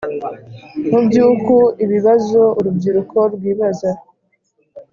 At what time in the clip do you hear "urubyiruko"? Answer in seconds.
2.59-3.17